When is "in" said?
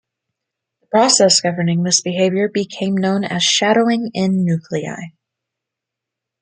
4.15-4.43